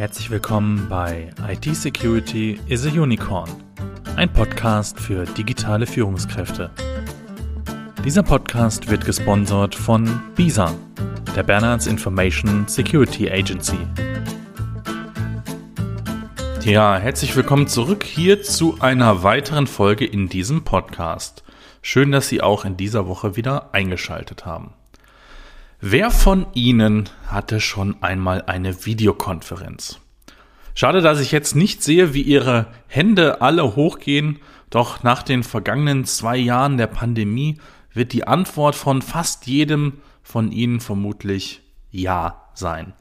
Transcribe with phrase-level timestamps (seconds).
[0.00, 3.50] Herzlich willkommen bei IT Security is a Unicorn,
[4.16, 6.70] ein Podcast für digitale Führungskräfte.
[8.02, 10.74] Dieser Podcast wird gesponsert von BISA,
[11.36, 13.76] der Bernards Information Security Agency.
[16.64, 21.44] Ja, herzlich willkommen zurück hier zu einer weiteren Folge in diesem Podcast.
[21.82, 24.72] Schön, dass Sie auch in dieser Woche wieder eingeschaltet haben.
[25.82, 29.98] Wer von Ihnen hatte schon einmal eine Videokonferenz?
[30.74, 36.04] Schade, dass ich jetzt nicht sehe, wie Ihre Hände alle hochgehen, doch nach den vergangenen
[36.04, 37.58] zwei Jahren der Pandemie
[37.94, 42.92] wird die Antwort von fast jedem von Ihnen vermutlich Ja sein.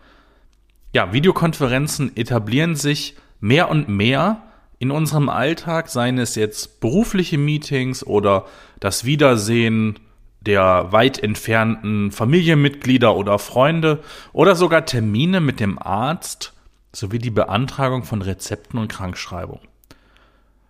[0.93, 4.41] Ja, Videokonferenzen etablieren sich mehr und mehr
[4.80, 8.45] in unserem Alltag, seien es jetzt berufliche Meetings oder
[8.80, 10.00] das Wiedersehen
[10.41, 16.53] der weit entfernten Familienmitglieder oder Freunde oder sogar Termine mit dem Arzt
[16.93, 19.59] sowie die Beantragung von Rezepten und Krankschreibung.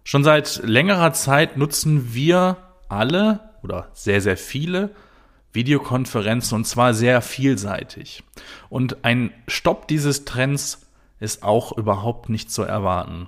[0.04, 2.58] Schon seit längerer Zeit nutzen wir
[2.90, 4.90] alle oder sehr, sehr viele
[5.54, 8.24] Videokonferenzen und zwar sehr vielseitig.
[8.70, 10.88] Und ein Stopp dieses Trends
[11.20, 13.28] ist auch überhaupt nicht zu erwarten.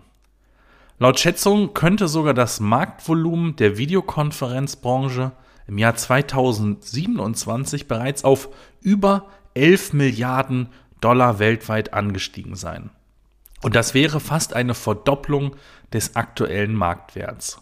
[1.00, 5.32] Laut Schätzung könnte sogar das Marktvolumen der Videokonferenzbranche
[5.72, 8.50] im Jahr 2027 bereits auf
[8.82, 10.68] über 11 Milliarden
[11.00, 12.90] Dollar weltweit angestiegen sein.
[13.64, 15.56] Und das wäre fast eine Verdopplung
[15.94, 17.62] des aktuellen Marktwerts.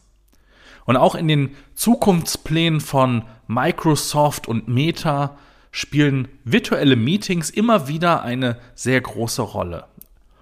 [0.85, 5.37] Und auch in den Zukunftsplänen von Microsoft und Meta
[5.69, 9.85] spielen virtuelle Meetings immer wieder eine sehr große Rolle.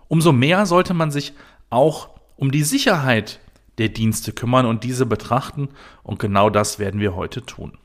[0.08, 1.34] Umso mehr sollte man sich
[1.70, 3.42] auch um die Sicherheit
[3.78, 5.70] der Dienste kümmern und diese betrachten.
[6.04, 7.78] Und genau das werden wir heute tun.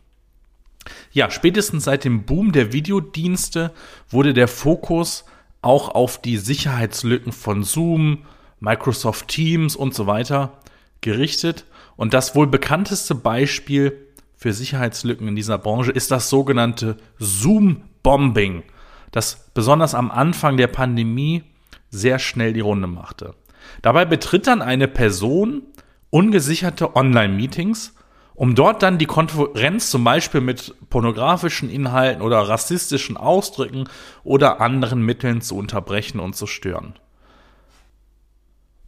[1.13, 3.73] Ja, spätestens seit dem Boom der Videodienste
[4.09, 5.25] wurde der Fokus
[5.61, 8.27] auch auf die Sicherheitslücken von Zoom,
[8.59, 10.59] Microsoft Teams und so weiter
[11.01, 11.65] gerichtet.
[11.97, 18.65] Und das wohl bekannteste Beispiel für Sicherheitslücken in dieser Branche ist das sogenannte Zoom-Bombing,
[19.13, 21.45] das besonders am Anfang der Pandemie
[21.91, 23.35] sehr schnell die Runde machte.
[23.83, 25.63] Dabei betritt dann eine Person
[26.13, 27.95] ungesicherte Online-Meetings,
[28.35, 33.89] um dort dann die Konferenz zum Beispiel mit pornografischen Inhalten oder rassistischen Ausdrücken
[34.23, 36.95] oder anderen Mitteln zu unterbrechen und zu stören.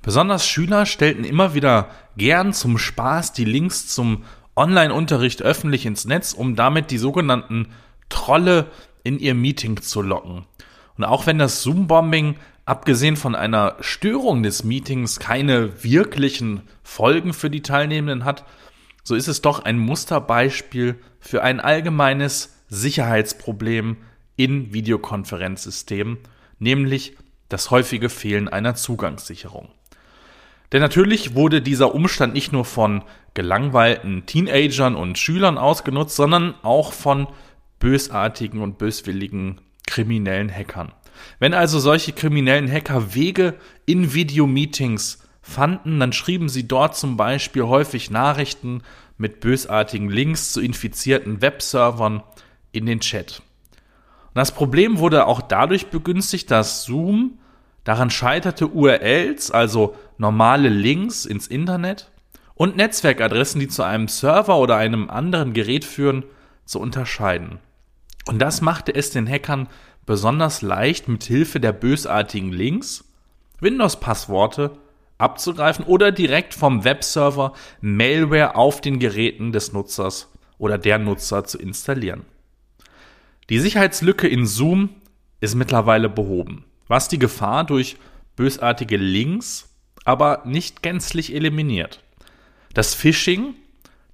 [0.03, 4.25] Besonders Schüler stellten immer wieder gern zum Spaß die Links zum
[4.55, 7.69] Online-Unterricht öffentlich ins Netz, um damit die sogenannten
[8.11, 8.67] Trolle
[9.03, 10.45] in ihr Meeting zu locken.
[10.99, 17.51] Und auch wenn das Zoom-Bombing abgesehen von einer Störung des Meetings keine wirklichen Folgen für
[17.51, 18.45] die Teilnehmenden hat,
[19.03, 23.99] so ist es doch ein Musterbeispiel für ein allgemeines Sicherheitsproblem
[24.37, 26.19] in Videokonferenzsystemen,
[26.59, 27.17] nämlich
[27.49, 29.69] das häufige Fehlen einer Zugangssicherung.
[30.73, 33.05] Denn natürlich wurde dieser Umstand nicht nur von
[33.35, 37.29] gelangweilten Teenagern und Schülern ausgenutzt, sondern auch von
[37.79, 40.93] bösartigen und böswilligen kriminellen Hackern.
[41.39, 43.55] Wenn also solche kriminellen Hacker Wege
[43.87, 48.83] in Videomeetings fanden, dann schrieben sie dort zum Beispiel häufig Nachrichten
[49.19, 52.23] mit bösartigen Links zu infizierten Webservern
[52.73, 53.43] in den Chat.
[54.29, 57.39] Und das Problem wurde auch dadurch begünstigt, dass Zoom
[57.85, 62.11] daran scheiterte, URLs, also normale Links ins Internet
[62.55, 66.25] und Netzwerkadressen, die zu einem Server oder einem anderen Gerät führen,
[66.65, 67.59] zu unterscheiden.
[68.27, 69.69] Und das machte es den Hackern
[70.07, 73.05] besonders leicht mit Hilfe der bösartigen Links
[73.61, 74.79] Windows-Passworte
[75.19, 81.59] abzugreifen oder direkt vom Webserver Malware auf den Geräten des Nutzers oder der Nutzer zu
[81.59, 82.25] installieren.
[83.51, 84.91] Die Sicherheitslücke in Zoom
[85.41, 87.97] ist mittlerweile behoben, was die Gefahr durch
[88.37, 89.69] bösartige Links
[90.05, 92.03] aber nicht gänzlich eliminiert.
[92.73, 93.55] Das Phishing,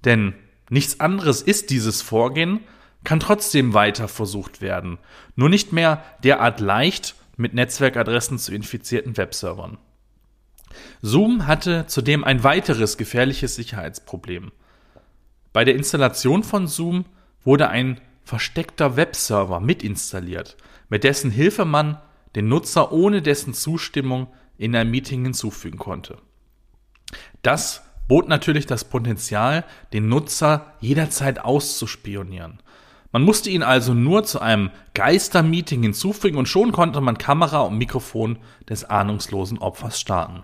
[0.05, 0.33] denn
[0.69, 2.61] nichts anderes ist dieses Vorgehen,
[3.03, 4.97] kann trotzdem weiter versucht werden,
[5.35, 9.77] nur nicht mehr derart leicht mit Netzwerkadressen zu infizierten Webservern.
[11.01, 14.51] Zoom hatte zudem ein weiteres gefährliches Sicherheitsproblem.
[15.53, 17.05] Bei der Installation von Zoom
[17.43, 20.55] wurde ein versteckter Webserver mitinstalliert,
[20.89, 21.97] mit dessen Hilfe man
[22.35, 24.27] den Nutzer ohne dessen Zustimmung
[24.57, 26.17] in ein Meeting hinzufügen konnte.
[27.41, 32.59] Das bot natürlich das Potenzial, den Nutzer jederzeit auszuspionieren.
[33.11, 37.77] Man musste ihn also nur zu einem Geistermeeting hinzufügen und schon konnte man Kamera und
[37.77, 38.37] Mikrofon
[38.69, 40.43] des ahnungslosen Opfers starten.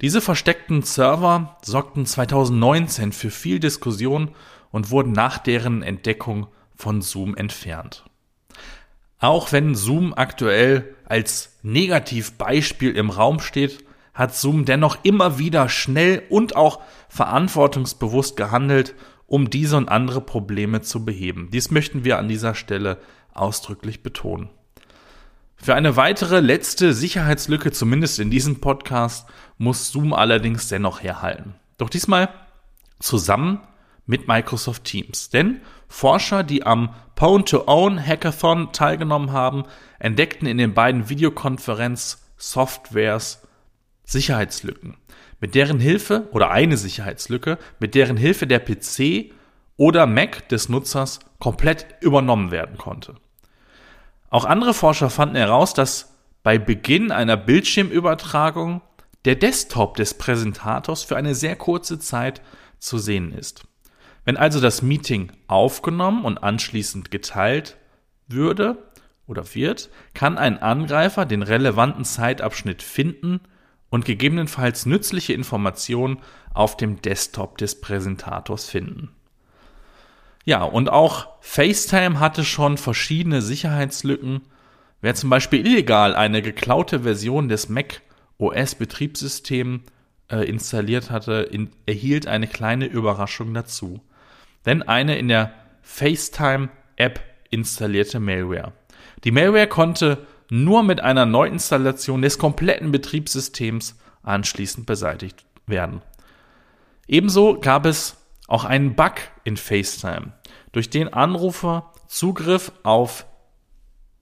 [0.00, 4.30] Diese versteckten Server sorgten 2019 für viel Diskussion
[4.70, 8.04] und wurden nach deren Entdeckung von Zoom entfernt.
[9.18, 16.22] Auch wenn Zoom aktuell als Negativbeispiel im Raum steht, hat Zoom dennoch immer wieder schnell
[16.28, 18.94] und auch verantwortungsbewusst gehandelt,
[19.26, 21.48] um diese und andere Probleme zu beheben.
[21.52, 22.98] Dies möchten wir an dieser Stelle
[23.32, 24.50] ausdrücklich betonen.
[25.56, 29.26] Für eine weitere letzte Sicherheitslücke, zumindest in diesem Podcast,
[29.58, 31.54] muss Zoom allerdings dennoch herhalten.
[31.78, 32.28] Doch diesmal
[33.00, 33.60] zusammen
[34.04, 35.30] mit Microsoft Teams.
[35.30, 39.64] Denn Forscher, die am Pwn-to-Own Hackathon teilgenommen haben,
[39.98, 43.42] entdeckten in den beiden Videokonferenz-Softwares
[44.04, 44.98] Sicherheitslücken,
[45.40, 49.32] mit deren Hilfe oder eine Sicherheitslücke, mit deren Hilfe der PC
[49.76, 53.14] oder Mac des Nutzers komplett übernommen werden konnte.
[54.30, 58.80] Auch andere Forscher fanden heraus, dass bei Beginn einer Bildschirmübertragung
[59.24, 62.40] der Desktop des Präsentators für eine sehr kurze Zeit
[62.78, 63.64] zu sehen ist.
[64.24, 67.76] Wenn also das Meeting aufgenommen und anschließend geteilt
[68.28, 68.78] würde
[69.26, 73.40] oder wird, kann ein Angreifer den relevanten Zeitabschnitt finden
[73.90, 76.18] und gegebenenfalls nützliche Informationen
[76.54, 79.10] auf dem Desktop des Präsentators finden.
[80.44, 84.42] Ja, und auch FaceTime hatte schon verschiedene Sicherheitslücken.
[85.00, 88.02] Wer zum Beispiel illegal eine geklaute Version des Mac
[88.38, 89.82] OS Betriebssystems
[90.30, 94.00] äh, installiert hatte, in, erhielt eine kleine Überraschung dazu
[94.66, 98.72] denn eine in der FaceTime-App installierte Malware.
[99.24, 106.02] Die Malware konnte nur mit einer Neuinstallation des kompletten Betriebssystems anschließend beseitigt werden.
[107.08, 108.16] Ebenso gab es
[108.48, 109.14] auch einen Bug
[109.44, 110.32] in FaceTime,
[110.72, 113.26] durch den Anrufer Zugriff auf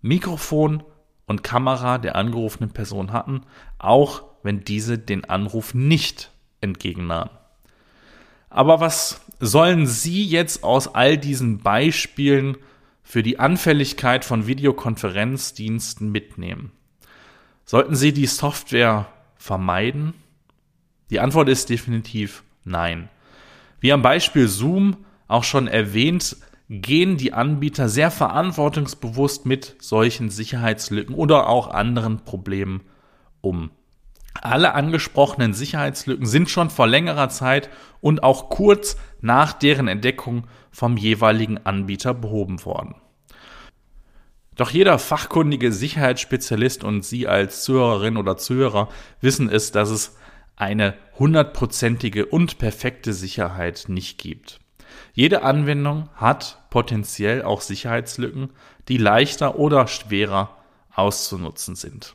[0.00, 0.82] Mikrofon
[1.26, 3.42] und Kamera der angerufenen Person hatten,
[3.78, 6.30] auch wenn diese den Anruf nicht
[6.60, 7.30] entgegennahm.
[8.50, 12.56] Aber was sollen Sie jetzt aus all diesen Beispielen
[13.04, 16.72] für die Anfälligkeit von Videokonferenzdiensten mitnehmen?
[17.64, 19.06] Sollten Sie die Software
[19.36, 20.14] vermeiden?
[21.10, 23.08] Die Antwort ist definitiv nein.
[23.80, 24.96] Wie am Beispiel Zoom
[25.28, 26.36] auch schon erwähnt,
[26.68, 32.82] gehen die Anbieter sehr verantwortungsbewusst mit solchen Sicherheitslücken oder auch anderen Problemen
[33.40, 33.70] um.
[34.40, 37.70] Alle angesprochenen Sicherheitslücken sind schon vor längerer Zeit
[38.00, 42.96] und auch kurz nach deren Entdeckung vom jeweiligen Anbieter behoben worden.
[44.56, 48.88] Doch jeder fachkundige Sicherheitsspezialist und Sie als Zuhörerin oder Zuhörer
[49.20, 50.16] wissen es, dass es
[50.56, 54.60] eine hundertprozentige und perfekte Sicherheit nicht gibt.
[55.12, 58.50] Jede Anwendung hat potenziell auch Sicherheitslücken,
[58.88, 60.56] die leichter oder schwerer
[60.94, 62.14] auszunutzen sind.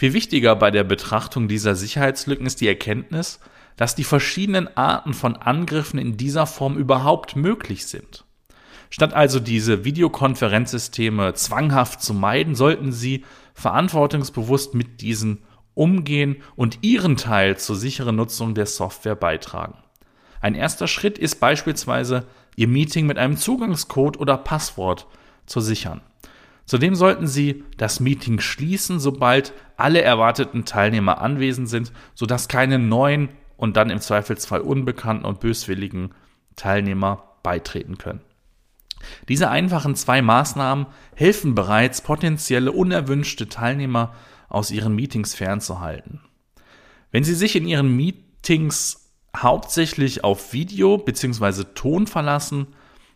[0.00, 3.38] Viel wichtiger bei der Betrachtung dieser Sicherheitslücken ist die Erkenntnis,
[3.76, 8.24] dass die verschiedenen Arten von Angriffen in dieser Form überhaupt möglich sind.
[8.88, 15.42] Statt also diese Videokonferenzsysteme zwanghaft zu meiden, sollten Sie verantwortungsbewusst mit diesen
[15.74, 19.76] umgehen und Ihren Teil zur sicheren Nutzung der Software beitragen.
[20.40, 22.24] Ein erster Schritt ist beispielsweise,
[22.56, 25.06] Ihr Meeting mit einem Zugangscode oder Passwort
[25.44, 26.00] zu sichern.
[26.70, 33.28] Zudem sollten Sie das Meeting schließen, sobald alle erwarteten Teilnehmer anwesend sind, sodass keine neuen
[33.56, 36.14] und dann im Zweifelsfall unbekannten und böswilligen
[36.54, 38.20] Teilnehmer beitreten können.
[39.28, 44.14] Diese einfachen zwei Maßnahmen helfen bereits, potenzielle unerwünschte Teilnehmer
[44.48, 46.20] aus ihren Meetings fernzuhalten.
[47.10, 51.64] Wenn Sie sich in Ihren Meetings hauptsächlich auf Video bzw.
[51.74, 52.68] Ton verlassen,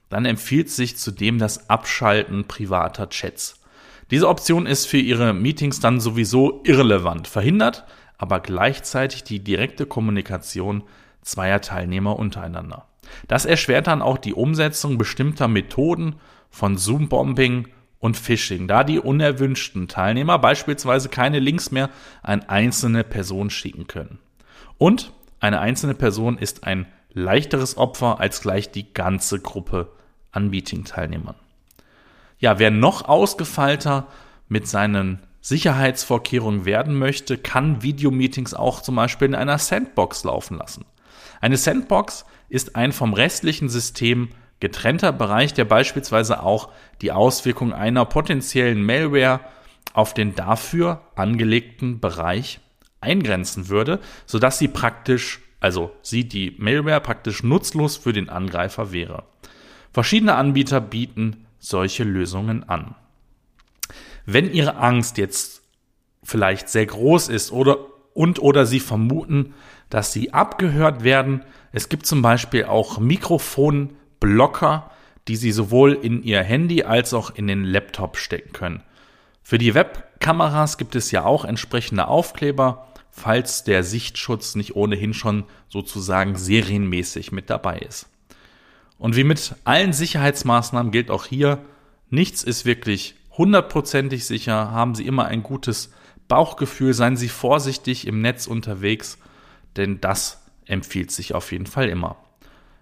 [0.09, 3.61] dann empfiehlt sich zudem das Abschalten privater Chats.
[4.11, 7.85] Diese Option ist für Ihre Meetings dann sowieso irrelevant, verhindert
[8.19, 10.85] aber gleichzeitig die direkte Kommunikation
[11.23, 12.87] zweier Teilnehmer untereinander.
[13.29, 16.17] Das erschwert dann auch die Umsetzung bestimmter Methoden
[16.49, 17.69] von Zoom-Bombing
[17.99, 21.91] und Phishing, da die unerwünschten Teilnehmer beispielsweise keine Links mehr
[22.23, 24.19] an einzelne Personen schicken können.
[24.79, 29.91] Und eine einzelne Person ist ein leichteres Opfer als gleich die ganze Gruppe
[30.33, 31.37] an Meeting-Teilnehmern.
[32.39, 34.09] Ja, wer noch ausgefeilter
[34.49, 40.85] mit seinen Sicherheitsvorkehrungen werden möchte, kann Videomeetings auch zum Beispiel in einer Sandbox laufen lassen.
[41.41, 44.31] Eine Sandbox ist ein vom restlichen System
[44.61, 46.71] getrennter Bereich, der beispielsweise auch
[47.03, 49.41] die Auswirkung einer potenziellen Malware
[49.93, 52.61] auf den dafür angelegten Bereich
[53.01, 59.23] eingrenzen würde, sodass sie praktisch, also sie die Malware praktisch nutzlos für den Angreifer wäre.
[59.95, 62.97] Verschiedene Anbieter bieten solche Lösungen an.
[64.27, 65.63] Wenn Ihre Angst jetzt
[66.23, 67.79] vielleicht sehr groß ist oder
[68.13, 69.55] und oder Sie vermuten,
[69.89, 71.43] dass Sie abgehört werden,
[71.73, 74.91] es gibt zum Beispiel auch Mikrofonblocker,
[75.29, 78.83] die Sie sowohl in Ihr Handy als auch in den Laptop stecken können.
[79.43, 85.45] Für die Webkameras gibt es ja auch entsprechende Aufkleber, falls der Sichtschutz nicht ohnehin schon
[85.69, 88.09] sozusagen serienmäßig mit dabei ist.
[88.99, 91.65] Und wie mit allen Sicherheitsmaßnahmen gilt auch hier,
[92.11, 95.93] nichts ist wirklich hundertprozentig sicher, haben Sie immer ein gutes
[96.27, 99.19] Bauchgefühl, seien Sie vorsichtig im Netz unterwegs,
[99.77, 102.17] denn das empfiehlt sich auf jeden Fall immer.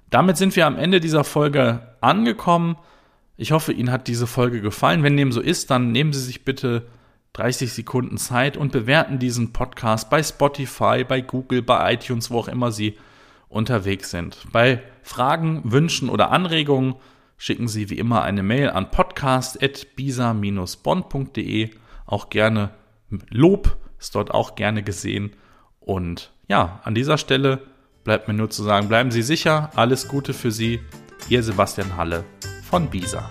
[0.09, 2.77] Damit sind wir am Ende dieser Folge angekommen.
[3.37, 5.03] Ich hoffe, Ihnen hat diese Folge gefallen.
[5.03, 6.87] Wenn dem so ist, dann nehmen Sie sich bitte
[7.35, 12.49] 30 Sekunden Zeit und bewerten diesen Podcast bei Spotify, bei Google, bei iTunes, wo auch
[12.49, 12.99] immer Sie
[13.49, 14.47] unterwegs sind.
[14.53, 16.95] Bei Fragen, Wünschen oder Anregungen
[17.37, 21.71] schicken Sie wie immer eine Mail an podcast.bisa-bonn.de.
[22.07, 22.71] Auch gerne
[23.31, 25.33] Lob ist dort auch gerne gesehen.
[25.81, 27.61] Und ja, an dieser Stelle
[28.05, 30.81] bleibt mir nur zu sagen, bleiben Sie sicher, alles Gute für Sie.
[31.29, 32.25] Ihr Sebastian Halle
[32.69, 33.29] von Bisa.